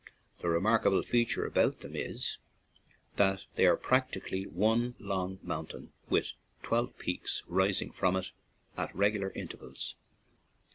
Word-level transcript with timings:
The 0.39 0.49
remarkable 0.49 1.03
feature 1.03 1.45
about 1.45 1.81
them 1.81 1.95
is 1.95 2.39
that 3.17 3.43
they 3.53 3.67
are 3.67 3.77
practically 3.77 4.47
one 4.47 4.95
long 4.97 5.37
mountain 5.43 5.93
with 6.09 6.31
twelve 6.63 6.97
peaks 6.97 7.43
rising 7.45 7.91
from 7.91 8.15
it 8.15 8.31
at 8.77 8.95
regular 8.95 9.29
in 9.29 9.47
tervals. 9.47 9.93